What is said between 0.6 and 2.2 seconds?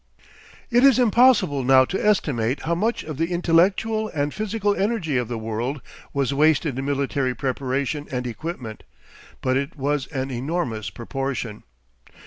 It is impossible now to